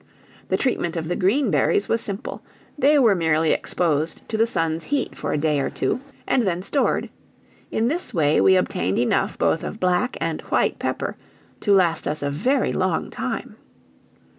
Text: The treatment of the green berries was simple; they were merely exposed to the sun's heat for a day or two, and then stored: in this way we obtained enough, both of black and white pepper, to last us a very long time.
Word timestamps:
The 0.49 0.57
treatment 0.57 0.95
of 0.97 1.09
the 1.09 1.15
green 1.15 1.51
berries 1.51 1.87
was 1.87 2.01
simple; 2.01 2.41
they 2.75 2.97
were 2.97 3.13
merely 3.13 3.51
exposed 3.51 4.27
to 4.29 4.35
the 4.35 4.47
sun's 4.47 4.85
heat 4.85 5.15
for 5.15 5.31
a 5.31 5.37
day 5.37 5.59
or 5.59 5.69
two, 5.69 5.99
and 6.25 6.41
then 6.41 6.63
stored: 6.63 7.11
in 7.69 7.87
this 7.87 8.11
way 8.11 8.41
we 8.41 8.55
obtained 8.55 8.97
enough, 8.97 9.37
both 9.37 9.63
of 9.63 9.79
black 9.79 10.17
and 10.19 10.41
white 10.49 10.79
pepper, 10.79 11.17
to 11.59 11.71
last 11.71 12.07
us 12.07 12.23
a 12.23 12.31
very 12.31 12.73
long 12.73 13.11
time. 13.11 13.57